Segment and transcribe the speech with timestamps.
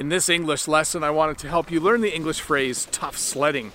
[0.00, 3.70] In this English lesson, I wanted to help you learn the English phrase tough sledding.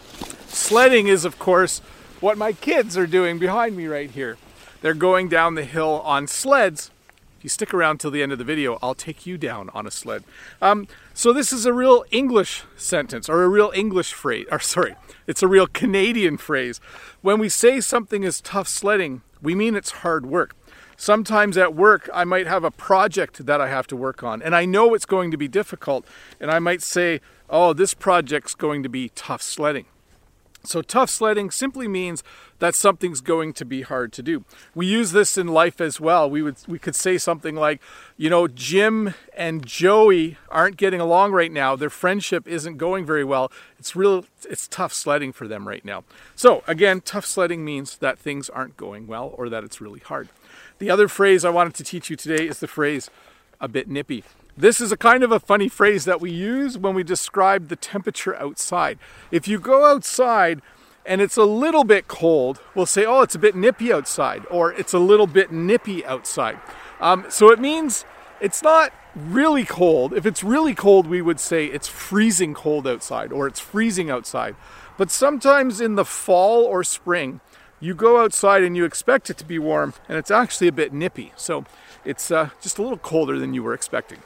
[0.47, 1.81] Sledding is, of course,
[2.19, 4.39] what my kids are doing behind me right here.
[4.81, 6.89] They're going down the hill on sleds.
[7.37, 9.85] If you stick around till the end of the video, I'll take you down on
[9.85, 10.23] a sled.
[10.63, 14.47] Um, so this is a real English sentence or a real English phrase.
[14.51, 14.95] Or sorry,
[15.27, 16.81] it's a real Canadian phrase.
[17.21, 20.55] When we say something is tough sledding, we mean it's hard work.
[20.97, 24.55] Sometimes at work, I might have a project that I have to work on, and
[24.55, 26.05] I know it's going to be difficult,
[26.39, 29.85] and I might say, Oh, this project's going to be tough sledding.
[30.65, 32.23] So, tough sledding simply means
[32.59, 34.45] that something's going to be hard to do.
[34.73, 36.29] We use this in life as well.
[36.29, 37.81] We would we could say something like,
[38.17, 41.75] you know, Jim and Joey aren't getting along right now.
[41.75, 43.51] Their friendship isn't going very well.
[43.79, 46.03] It's real it's tough sledding for them right now.
[46.35, 50.29] So, again, tough sledding means that things aren't going well or that it's really hard.
[50.79, 53.09] The other phrase I wanted to teach you today is the phrase
[53.59, 54.23] a bit nippy.
[54.57, 57.75] This is a kind of a funny phrase that we use when we describe the
[57.75, 58.97] temperature outside.
[59.29, 60.61] If you go outside
[61.05, 64.71] and it's a little bit cold, we'll say, oh, it's a bit nippy outside, or
[64.71, 66.57] it's a little bit nippy outside.
[66.99, 68.05] Um, so it means
[68.39, 70.13] it's not really cold.
[70.13, 74.55] If it's really cold, we would say it's freezing cold outside, or it's freezing outside.
[74.97, 77.41] But sometimes in the fall or spring,
[77.85, 80.91] you go outside and you expect it to be warm, and it's actually a bit
[80.91, 81.31] nippy.
[81.35, 81.65] So
[82.03, 84.19] it's uh, just a little colder than you were expecting.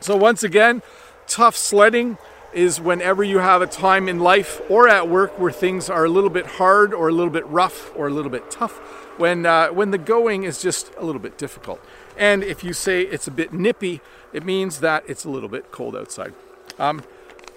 [0.00, 0.82] So, once again,
[1.26, 2.18] tough sledding
[2.52, 6.08] is whenever you have a time in life or at work where things are a
[6.08, 8.78] little bit hard or a little bit rough or a little bit tough,
[9.16, 11.80] when, uh, when the going is just a little bit difficult.
[12.16, 14.00] And if you say it's a bit nippy,
[14.32, 16.34] it means that it's a little bit cold outside.
[16.78, 17.04] Um,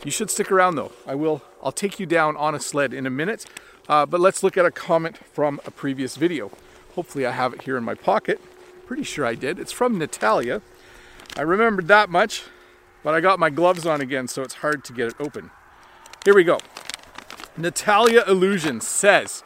[0.06, 0.94] you should stick around though.
[1.06, 1.42] I will.
[1.62, 3.46] I'll take you down on a sled in a minute.
[3.90, 6.52] Uh, but let's look at a comment from a previous video.
[6.96, 8.40] Hopefully, I have it here in my pocket.
[8.86, 9.60] Pretty sure I did.
[9.60, 10.62] It's from Natalia.
[11.36, 12.44] I remembered that much,
[13.04, 15.52] but I got my gloves on again, so it's hard to get it open.
[16.24, 16.60] Here we go.
[17.58, 19.44] Natalia Illusion says,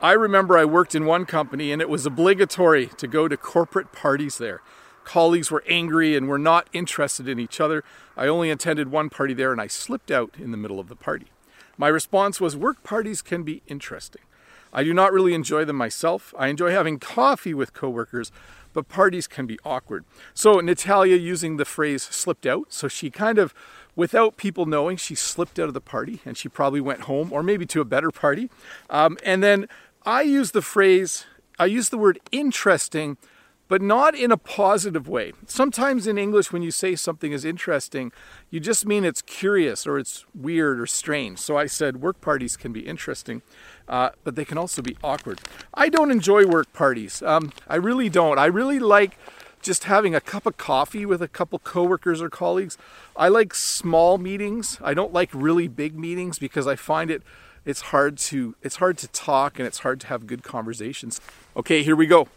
[0.00, 3.92] I remember I worked in one company and it was obligatory to go to corporate
[3.92, 4.60] parties there.
[5.08, 7.82] Colleagues were angry and were not interested in each other.
[8.14, 10.94] I only attended one party there and I slipped out in the middle of the
[10.94, 11.28] party.
[11.78, 14.20] My response was work parties can be interesting.
[14.70, 16.34] I do not really enjoy them myself.
[16.38, 18.30] I enjoy having coffee with coworkers,
[18.74, 20.04] but parties can be awkward.
[20.34, 22.66] So Natalia using the phrase slipped out.
[22.68, 23.54] So she kind of,
[23.96, 27.42] without people knowing, she slipped out of the party and she probably went home or
[27.42, 28.50] maybe to a better party.
[28.90, 29.68] Um, and then
[30.04, 31.24] I use the phrase,
[31.58, 33.16] I use the word interesting
[33.68, 35.32] but not in a positive way.
[35.46, 38.10] Sometimes in English, when you say something is interesting,
[38.50, 41.38] you just mean it's curious or it's weird or strange.
[41.38, 43.42] So I said work parties can be interesting,
[43.88, 45.40] uh, but they can also be awkward.
[45.74, 47.22] I don't enjoy work parties.
[47.22, 48.38] Um, I really don't.
[48.38, 49.18] I really like
[49.60, 52.78] just having a cup of coffee with a couple coworkers or colleagues.
[53.16, 54.78] I like small meetings.
[54.82, 57.22] I don't like really big meetings because I find it
[57.64, 61.20] it's hard to it's hard to talk and it's hard to have good conversations.
[61.54, 62.28] Okay, here we go.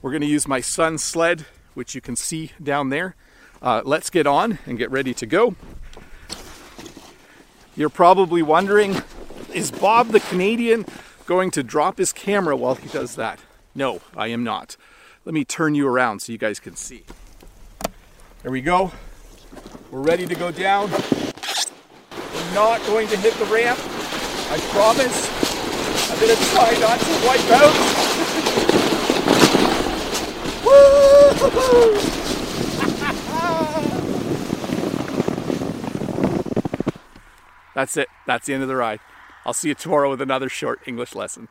[0.00, 3.16] We're going to use my son's sled, which you can see down there.
[3.60, 5.56] Uh, let's get on and get ready to go.
[7.74, 9.02] You're probably wondering
[9.52, 10.84] is Bob the Canadian
[11.26, 13.40] going to drop his camera while he does that?
[13.74, 14.76] No, I am not.
[15.24, 17.04] Let me turn you around so you guys can see.
[18.42, 18.92] There we go.
[19.90, 20.90] We're ready to go down.
[20.90, 23.78] We're not going to hit the ramp.
[24.50, 25.28] I promise.
[26.10, 28.64] I'm to try not to wipe out.
[37.78, 38.08] That's it.
[38.26, 38.98] That's the end of the ride.
[39.46, 41.46] I'll see you tomorrow with another short English lesson.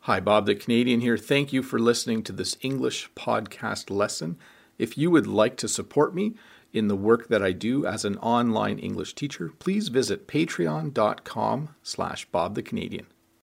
[0.00, 1.16] Hi, Bob the Canadian here.
[1.16, 4.36] Thank you for listening to this English podcast lesson.
[4.78, 6.34] If you would like to support me
[6.72, 12.24] in the work that I do as an online English teacher, please visit patreon.com slash
[12.26, 13.06] Bob the Canadian.